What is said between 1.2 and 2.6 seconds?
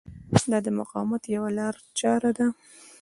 یوه لارچاره ده.